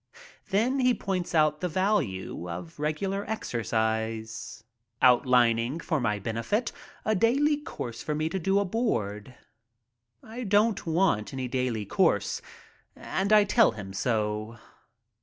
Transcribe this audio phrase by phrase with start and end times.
[0.49, 4.63] Then he points out the value of regular exercise,
[4.99, 6.71] outlining for my benefit
[7.05, 9.35] a daily course for me to do aboard.
[10.23, 12.41] I don't want any daily course
[12.95, 14.57] and I tell him so.